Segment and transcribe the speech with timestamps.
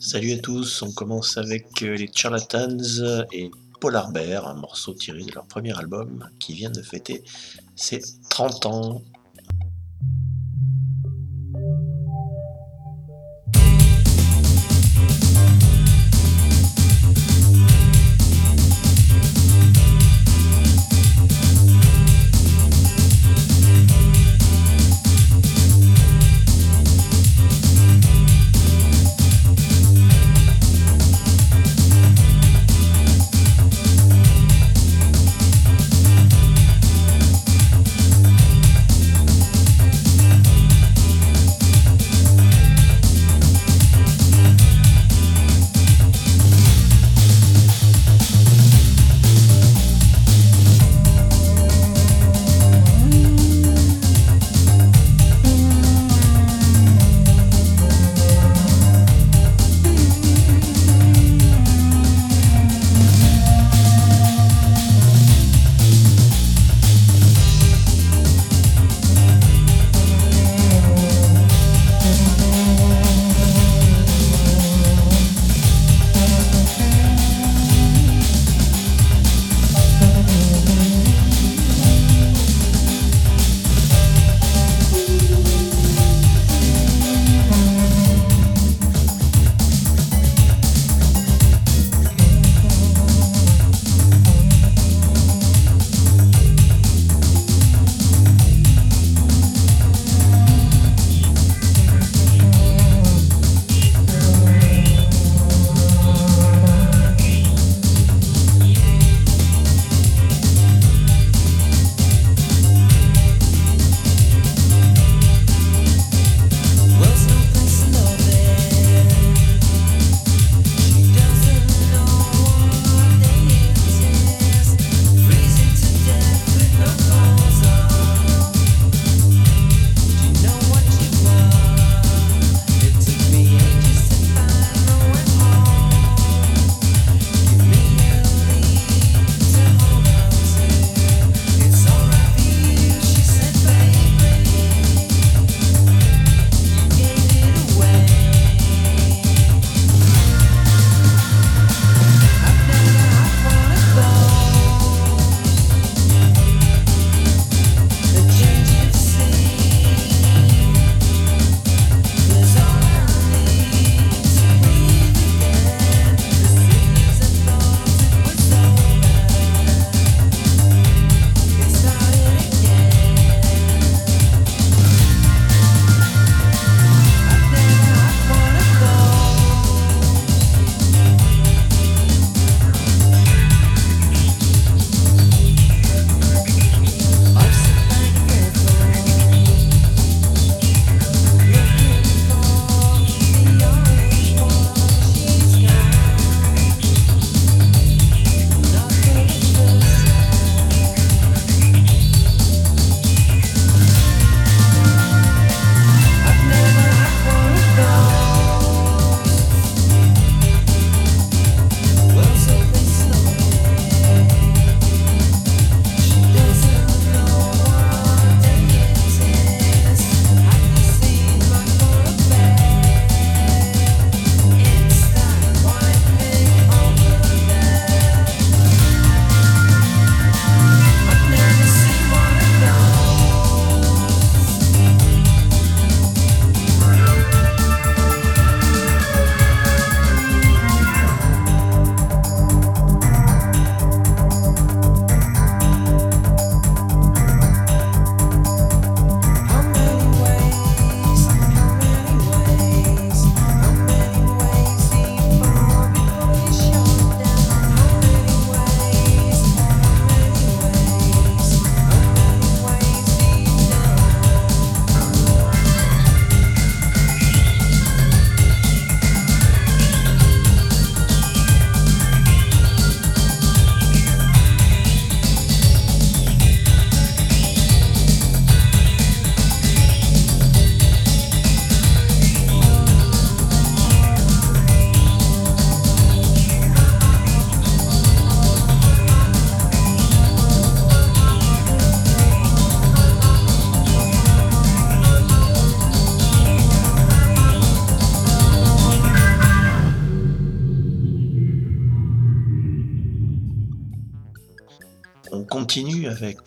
[0.00, 2.78] Salut à tous, on commence avec euh, les Charlatans
[3.32, 3.50] et
[3.80, 7.24] Polar Bear, un morceau tiré de leur premier album qui vient de fêter
[7.74, 8.00] ses
[8.30, 9.02] 30 ans.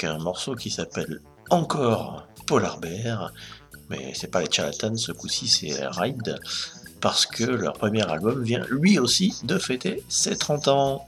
[0.03, 3.31] Un morceau qui s'appelle encore Polar Bear,
[3.89, 6.39] mais c'est pas les Charlatans, ce coup-ci c'est Ride,
[7.01, 11.05] parce que leur premier album vient lui aussi de fêter ses 30 ans.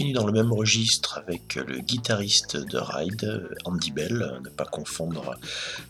[0.00, 5.36] Continue dans le même registre avec le guitariste de Ride, Andy Bell, ne pas confondre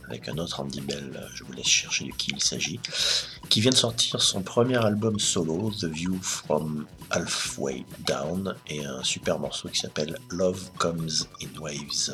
[0.09, 2.81] avec un autre Andy Bell, je vous laisse chercher de qui il s'agit,
[3.49, 9.05] qui vient de sortir son premier album solo, The View from Halfway Down, et un
[9.05, 12.11] super morceau qui s'appelle Love Comes in Waves.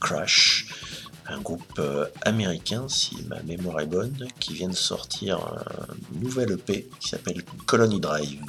[0.00, 0.66] Crash,
[1.26, 6.52] un groupe euh, américain, si ma mémoire est bonne, qui vient de sortir un nouvel
[6.52, 8.40] EP qui s'appelle Colony Drive.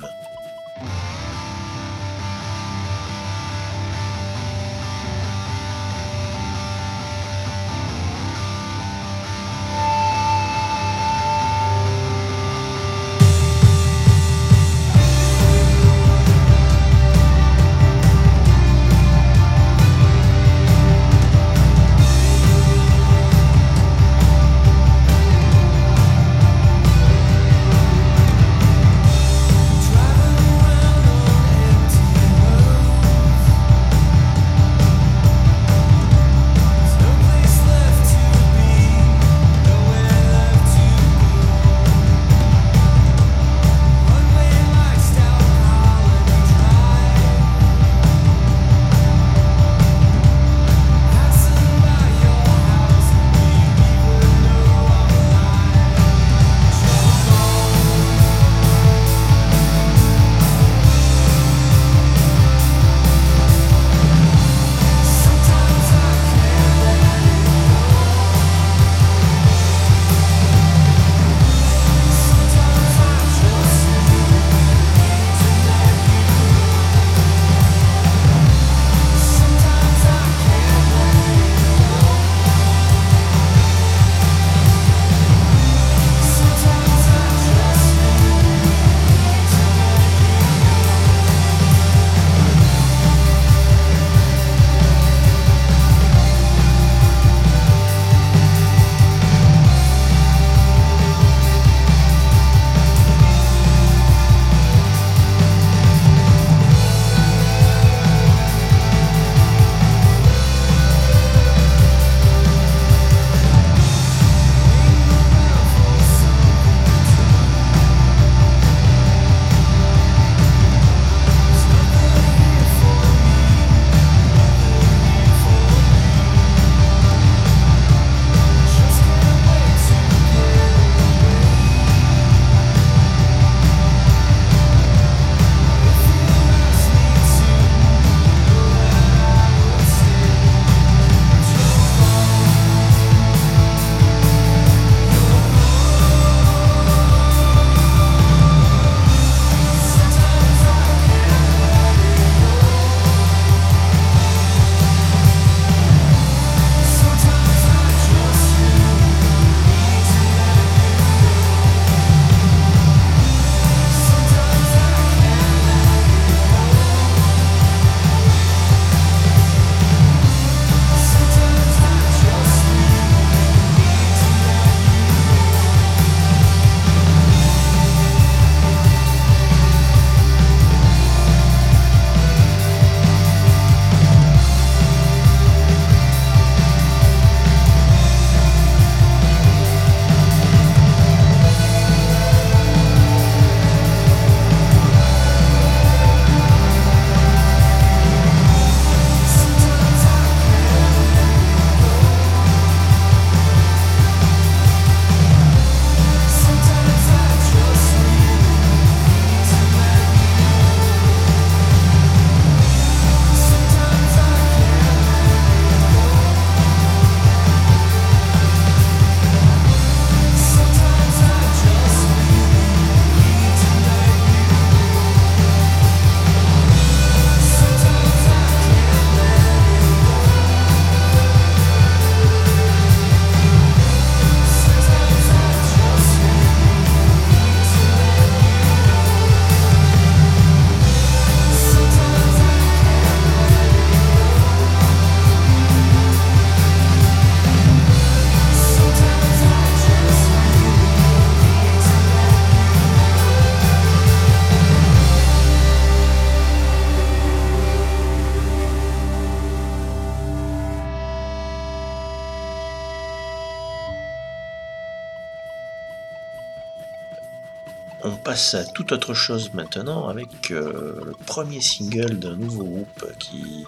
[268.35, 273.63] Passe à toute autre chose maintenant avec euh, le premier single d'un nouveau groupe qui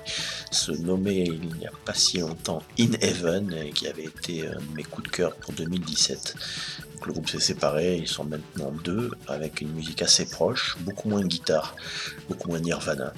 [0.51, 4.59] se nommait il n'y a pas si longtemps In Heaven et qui avait été un
[4.59, 6.35] de mes coups de cœur pour 2017.
[7.05, 11.23] le groupe s'est séparé, ils sont maintenant deux avec une musique assez proche, beaucoup moins
[11.23, 11.73] guitare,
[12.27, 13.13] beaucoup moins Nirvana,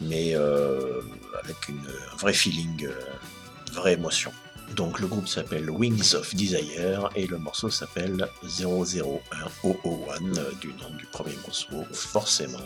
[0.00, 1.00] mais euh,
[1.44, 1.78] avec une,
[2.12, 2.92] un vrai feeling, euh,
[3.68, 4.32] une vraie émotion.
[4.76, 8.66] Donc le groupe s'appelle Wings of Desire et le morceau s'appelle 001
[9.64, 12.58] euh, du nom du premier morceau, forcément.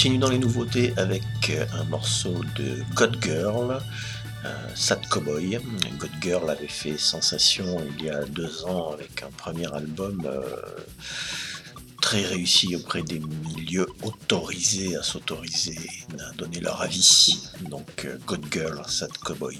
[0.00, 3.82] Continue dans les nouveautés avec euh, un morceau de God Girl,
[4.46, 5.58] euh, Sad Cowboy.
[5.98, 10.40] God Girl avait fait sensation il y a deux ans avec un premier album euh,
[12.00, 15.76] très réussi auprès des milieux autorisés à s'autoriser
[16.18, 17.50] à donner leur avis.
[17.68, 19.58] Donc God Girl, Sad Cowboy.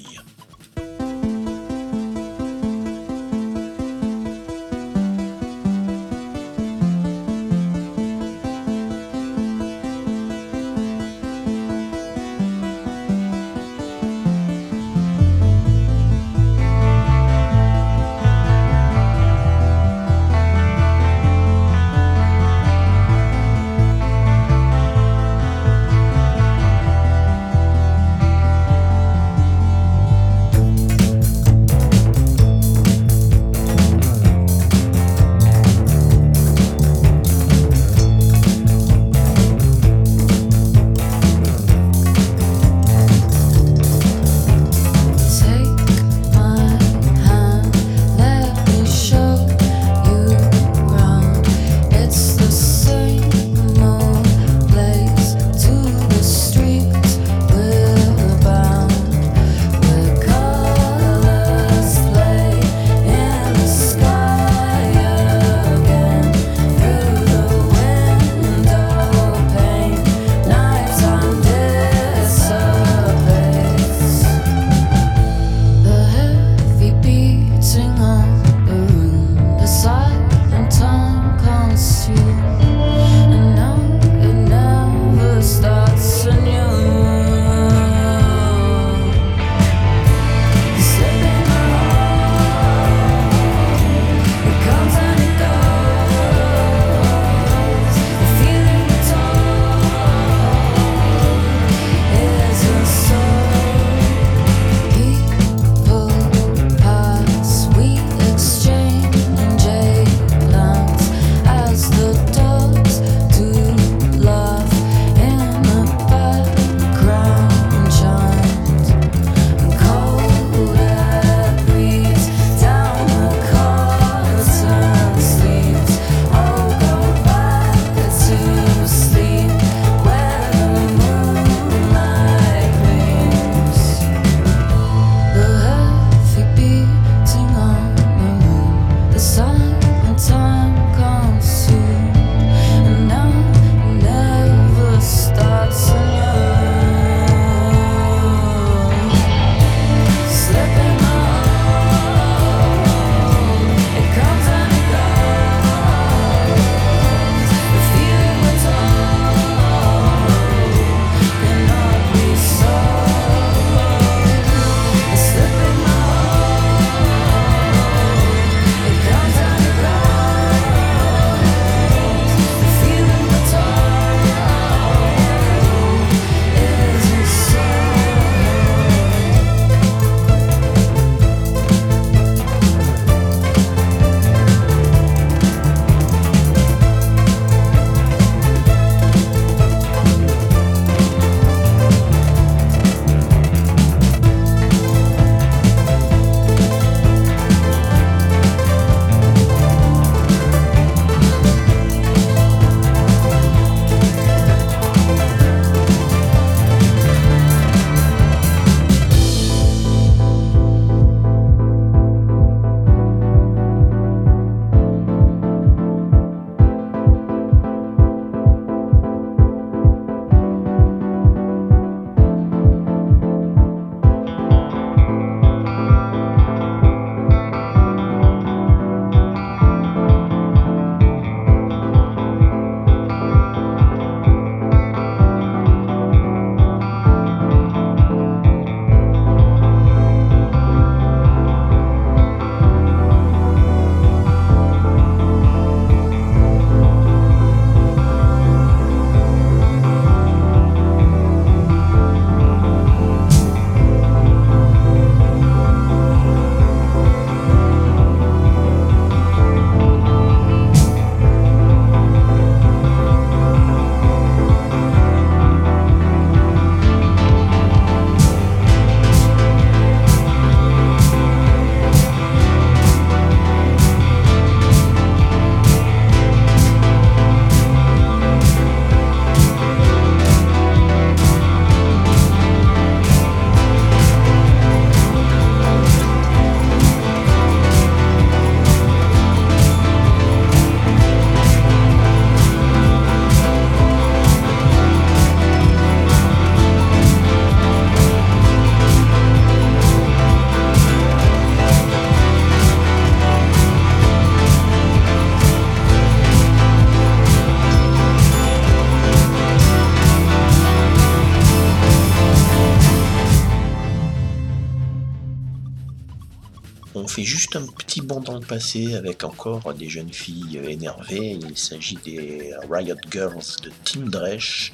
[318.50, 321.38] Passé avec encore des jeunes filles énervées.
[321.40, 324.72] Il s'agit des Riot Girls de Team Dresch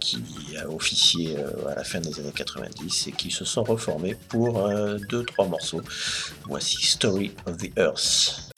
[0.00, 0.18] qui
[0.62, 4.66] a officié euh, à la fin des années 90 et qui se sont reformés pour
[4.66, 5.80] euh, deux trois morceaux.
[6.44, 8.50] Voici Story of the Earth.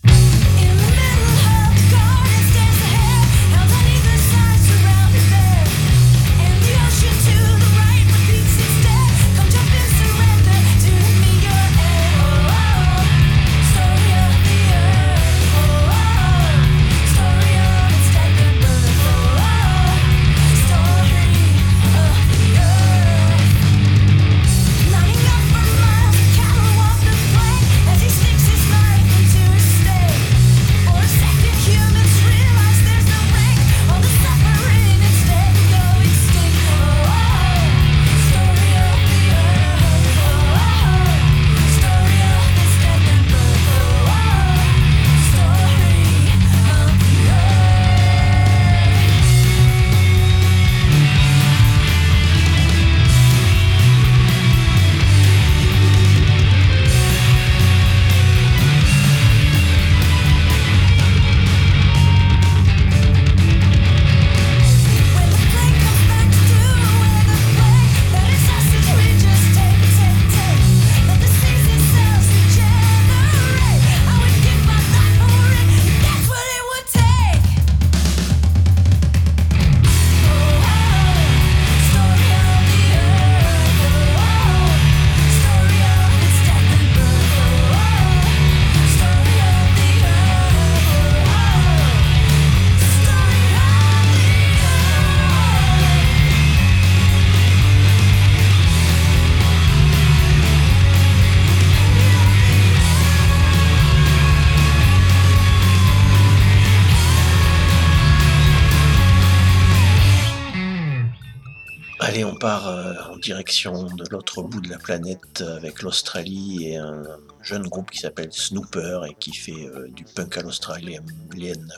[113.29, 117.03] Direction de l'autre bout de la planète avec l'Australie et un
[117.43, 121.05] jeune groupe qui s'appelle Snooper et qui fait euh, du punk à l'australienne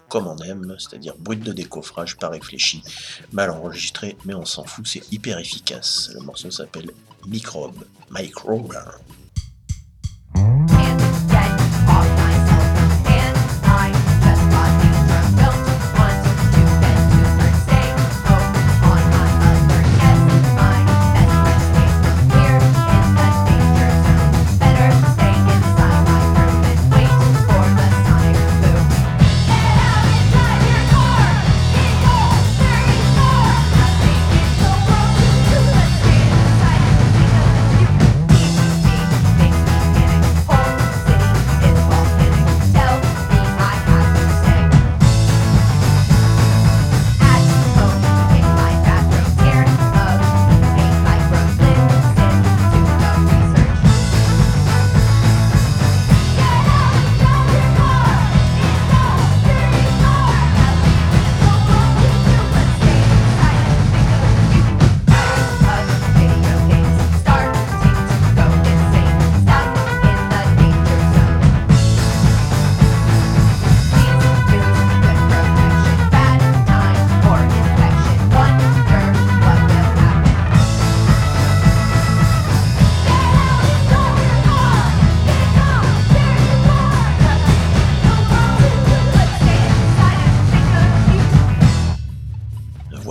[0.08, 2.84] comme on aime, c'est-à-dire brut de décoffrage, pas réfléchi,
[3.32, 6.12] mal enregistré, mais on s'en fout, c'est hyper efficace.
[6.14, 6.92] Le morceau s'appelle
[7.26, 8.76] Microbe, Microbe.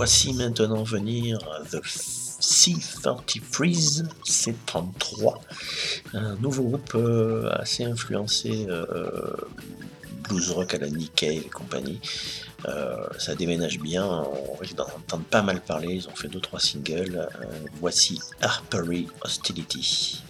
[0.00, 1.38] Maintenant venir
[1.70, 5.34] The C30 Freeze C33,
[6.14, 9.34] un nouveau groupe euh, assez influencé euh,
[10.22, 12.00] blues rock à la Nikkei et compagnie.
[12.66, 16.60] Euh, ça déménage bien, on risque d'en entendre pas mal parler, ils ont fait 2-3
[16.60, 17.28] singles.
[17.78, 20.22] voici Harpery Hostility.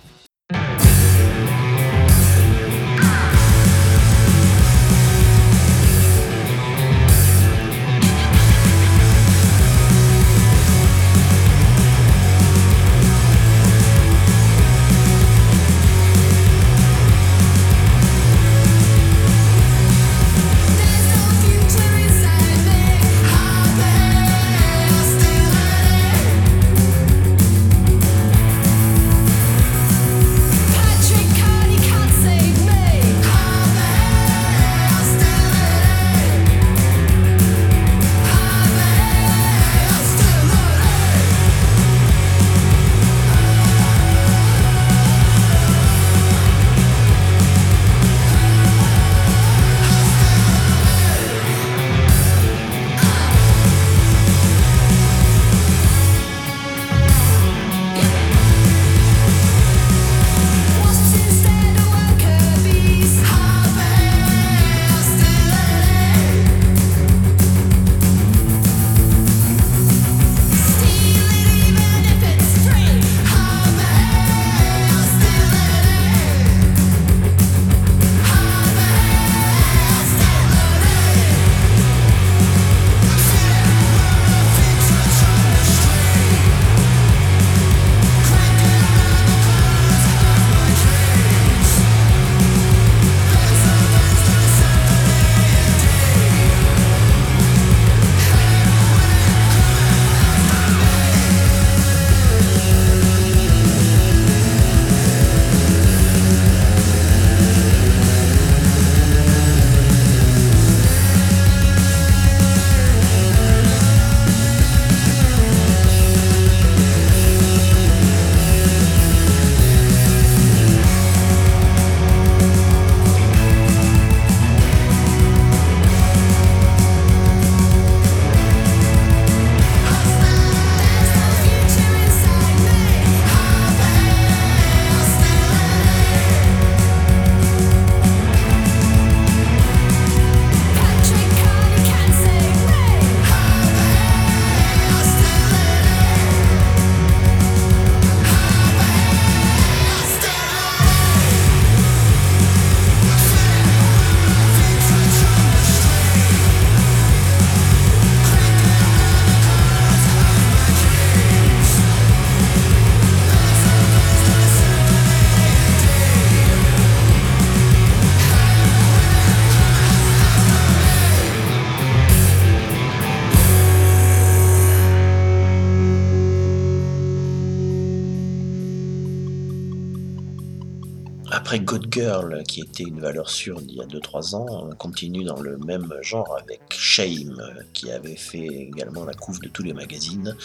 [182.48, 185.94] Qui était une valeur sûre d'il y a 2-3 ans, on continue dans le même
[186.02, 187.40] genre avec Shame,
[187.72, 190.36] qui avait fait également la couve de tous les magazines,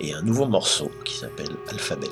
[0.00, 2.08] et un nouveau morceau qui s'appelle Alphabet.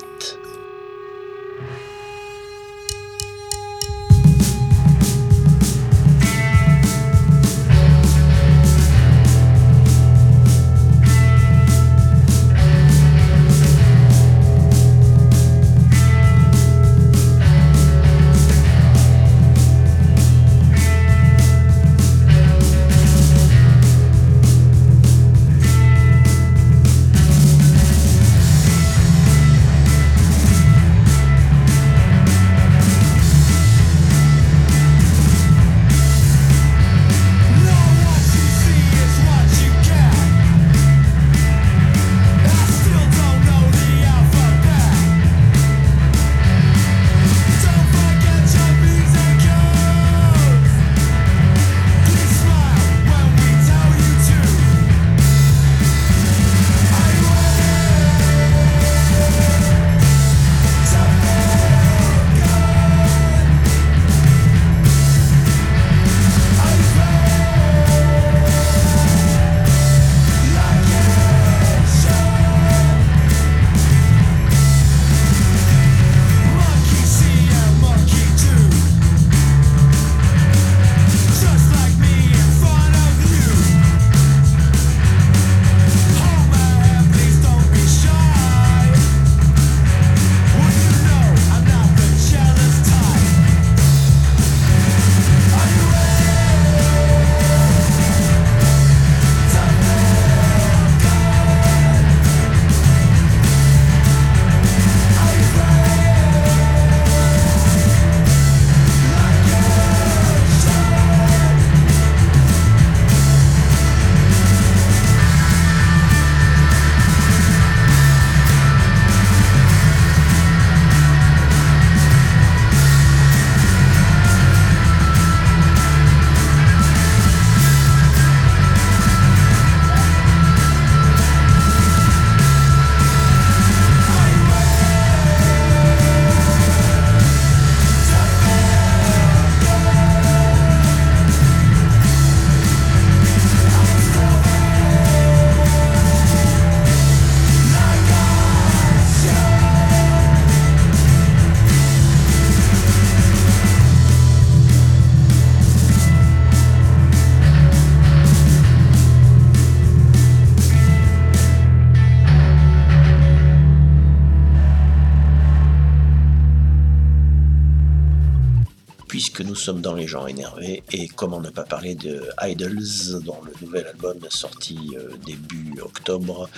[169.61, 173.85] Sommes dans les gens énervés et comment ne pas parler de Idols dont le nouvel
[173.85, 176.49] album sorti euh, début octobre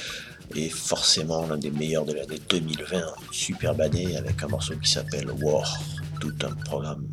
[0.55, 3.01] est forcément l'un des meilleurs de l'année 2020,
[3.31, 5.81] superbe année avec un morceau qui s'appelle War,
[6.21, 7.05] tout un programme.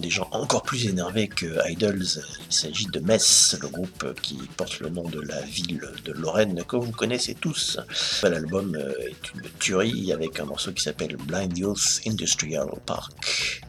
[0.00, 2.02] Des gens encore plus énervés que Idols.
[2.48, 6.64] Il s'agit de Metz, le groupe qui porte le nom de la ville de Lorraine
[6.64, 7.78] que vous connaissez tous.
[8.22, 13.62] L'album est une tuerie avec un morceau qui s'appelle Blind Youth Industrial Park.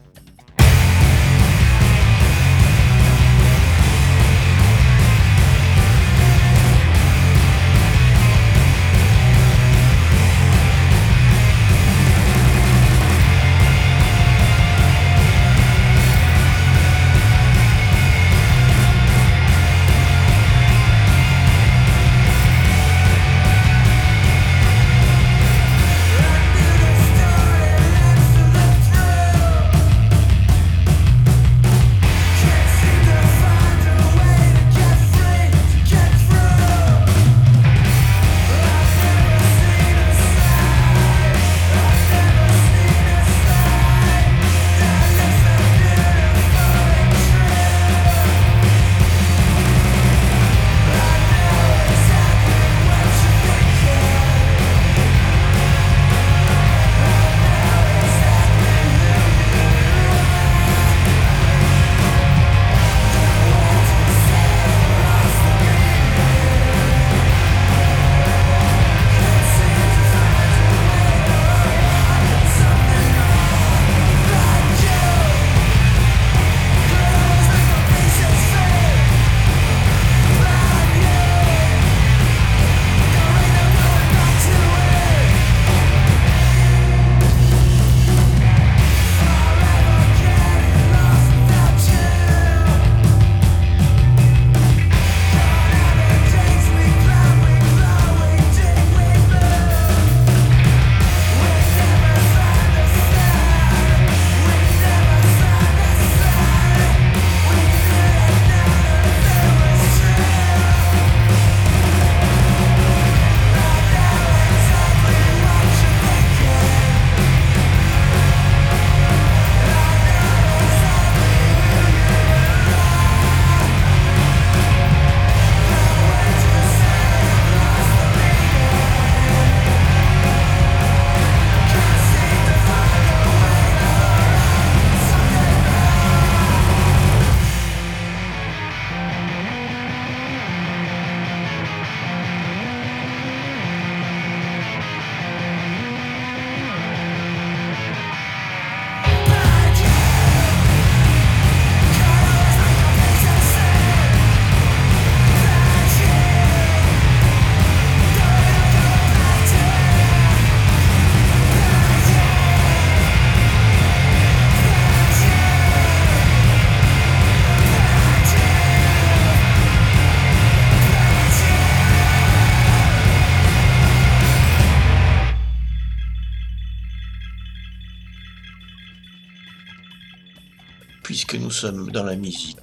[181.61, 182.57] Sommes dans la musique,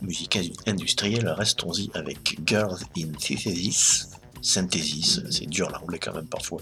[0.66, 4.08] industrielle, restons-y avec Girls in Synthesis.
[4.42, 6.60] Synthesis, c'est dur l'anglais quand même parfois.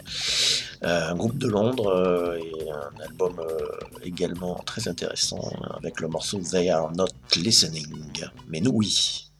[0.82, 3.68] Euh, un groupe de Londres euh, et un album euh,
[4.05, 7.87] également très intéressant avec le morceau They Are Not Listening.
[8.49, 9.30] Mais nous oui.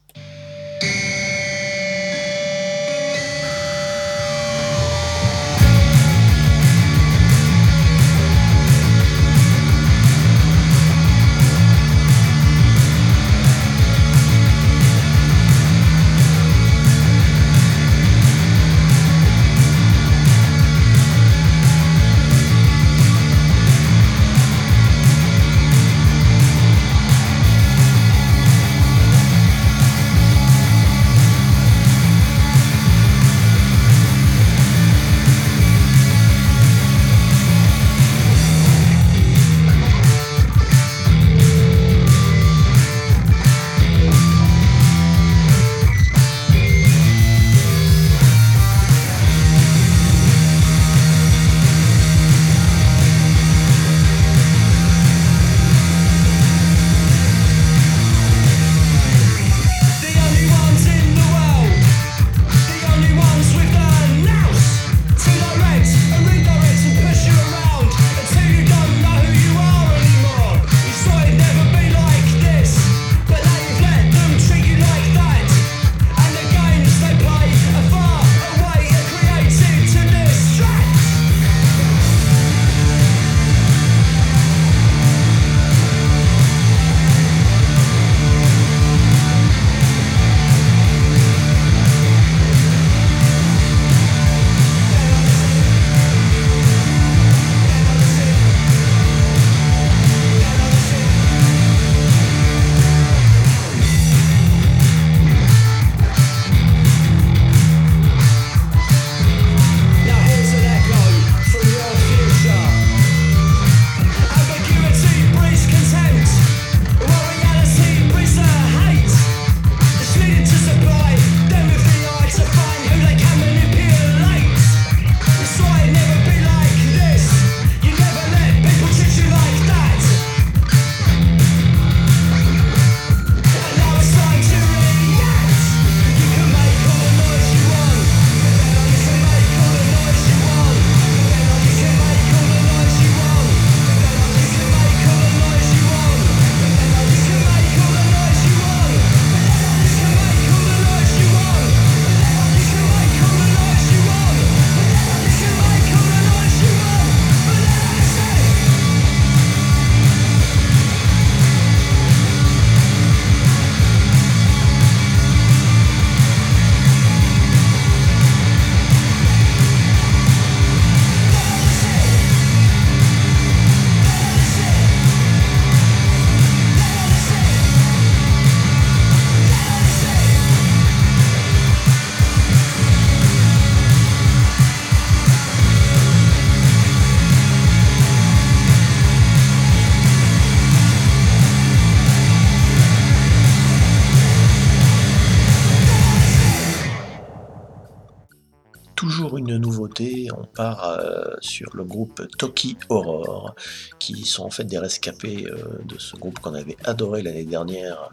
[200.57, 200.99] Part
[201.39, 203.53] sur le groupe Toki Horror,
[203.99, 205.45] qui sont en fait des rescapés
[205.85, 208.09] de ce groupe qu'on avait adoré l'année dernière,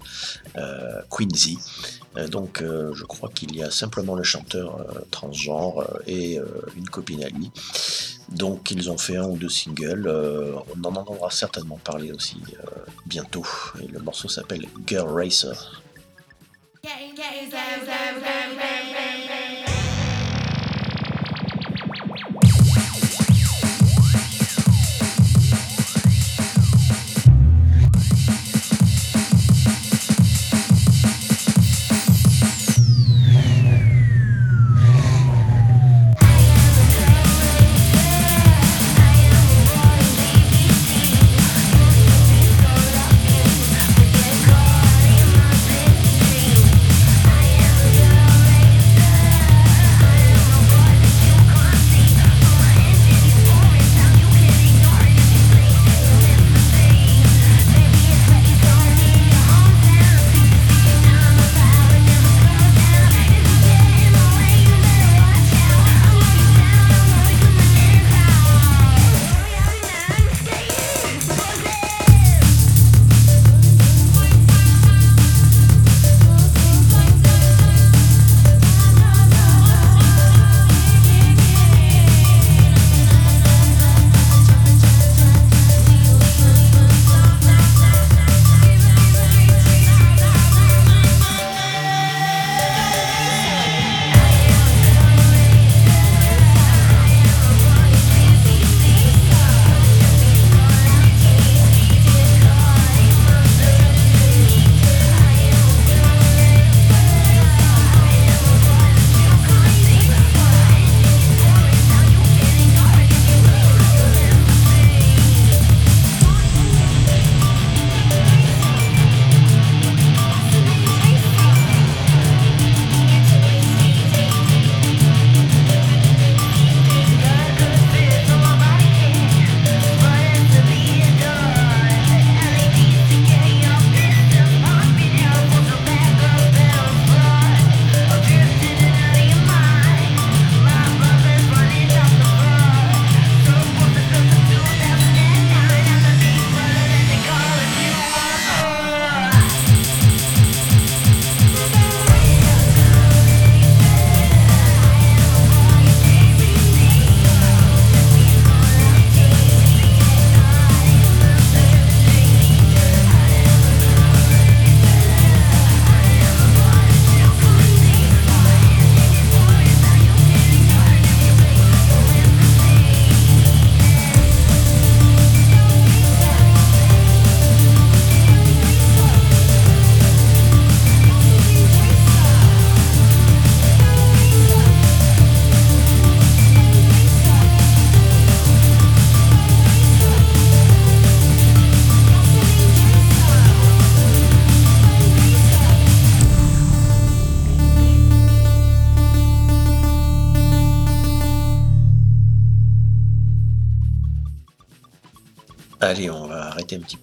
[1.10, 1.58] Quincy.
[2.30, 6.38] donc je crois qu'il y a simplement le chanteur transgenre et
[6.76, 7.50] une copine à lui.
[8.28, 12.36] Donc ils ont fait un ou deux singles, on en entendra certainement parler aussi
[13.06, 13.46] bientôt,
[13.82, 15.82] et le morceau s'appelle Girl Racer.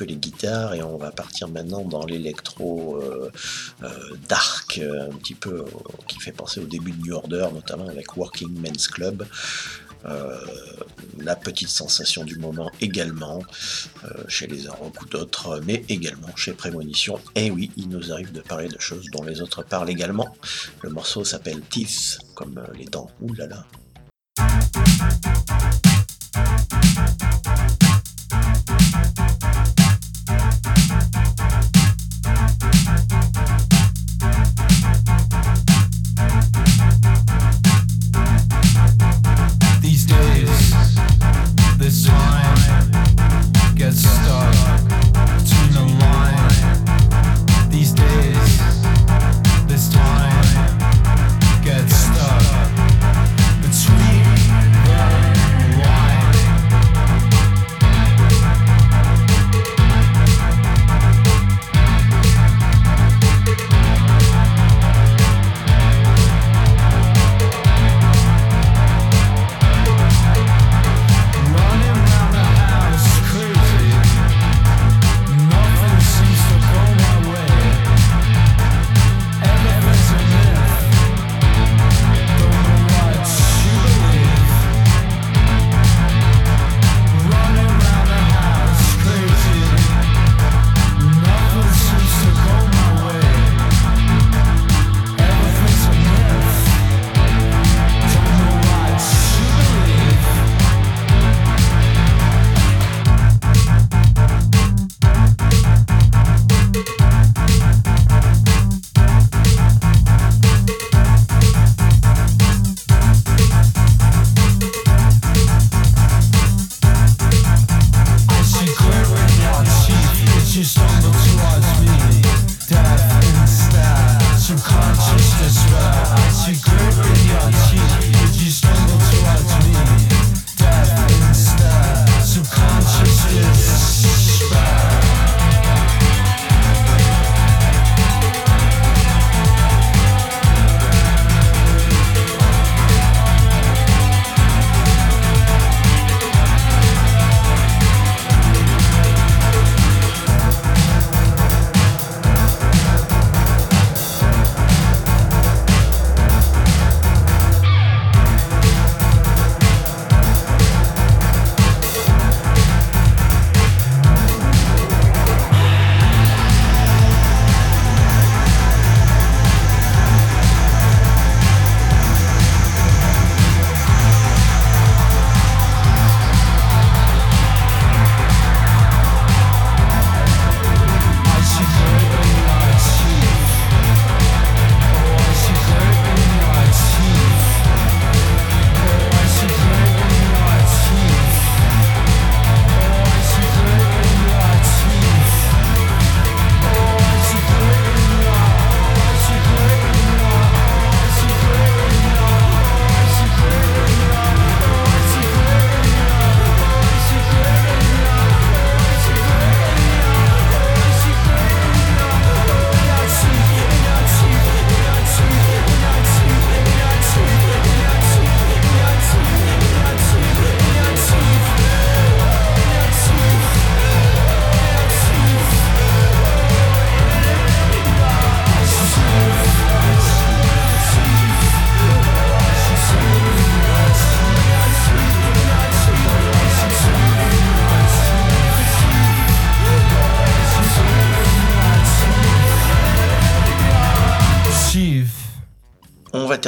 [0.03, 3.31] Les guitares et on va partir maintenant dans l'électro euh,
[3.83, 3.89] euh,
[4.27, 5.65] dark, euh, un petit peu
[6.07, 9.25] qui fait penser au début de New Order, notamment avec Working Men's Club.
[11.19, 13.43] la petite sensation du moment également
[14.27, 17.19] chez les Arocs ou d'autres, mais également chez Prémonition.
[17.35, 20.35] Et oui, il nous arrive de parler de choses dont les autres parlent également.
[20.81, 23.11] Le morceau s'appelle Teeth, comme les dents.
[23.21, 23.65] Ouh là là.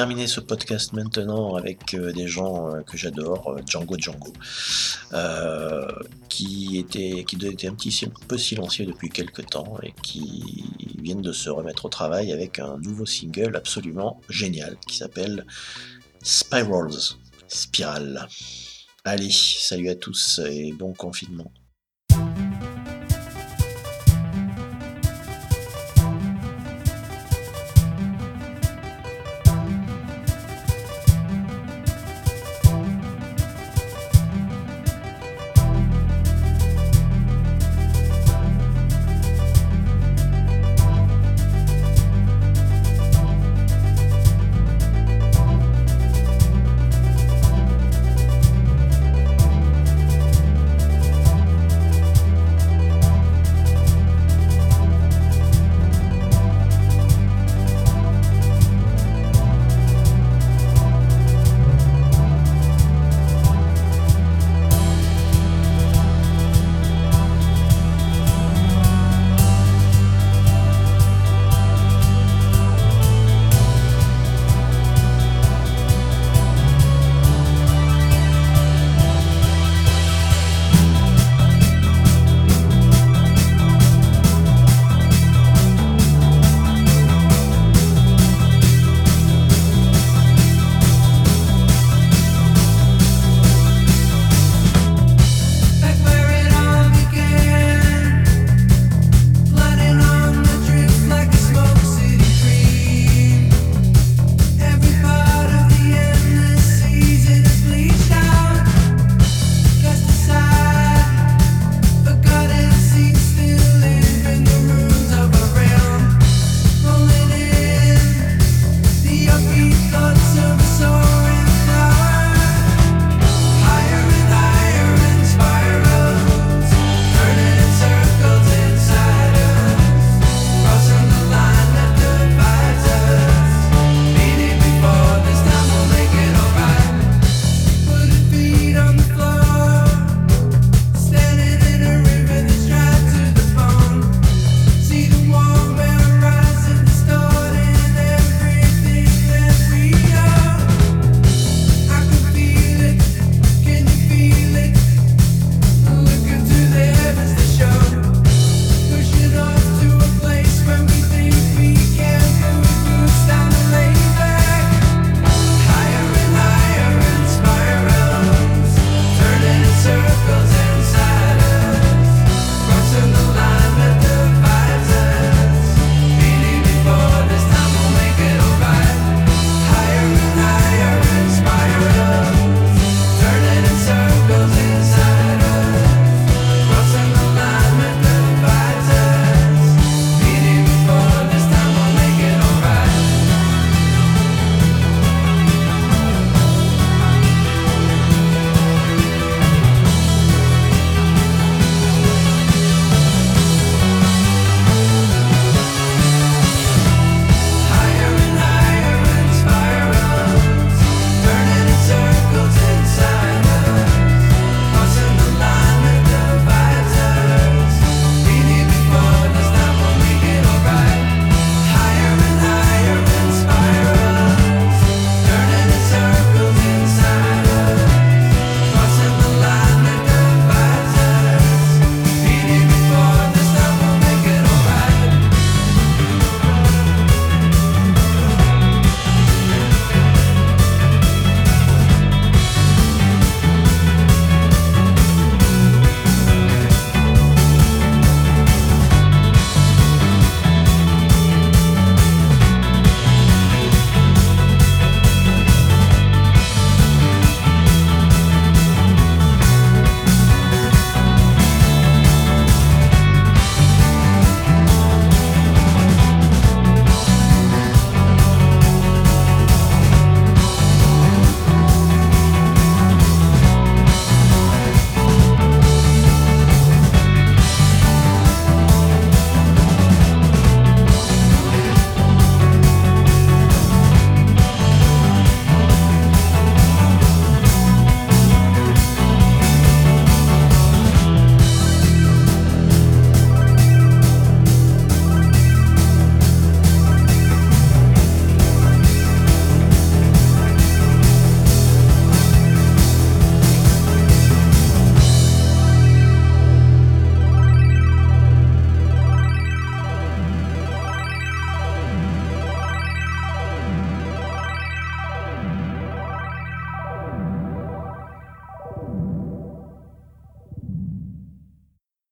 [0.04, 4.34] Terminer ce podcast maintenant avec euh, des gens euh, que j'adore, euh, Django Django,
[6.28, 10.66] qui était qui était un petit peu silencieux depuis quelques temps et qui
[11.02, 15.46] viennent de se remettre au travail avec un nouveau single absolument génial qui s'appelle
[16.22, 17.16] Spirals,
[17.48, 18.28] Spirale.
[19.06, 21.50] Allez, salut à tous et bon confinement.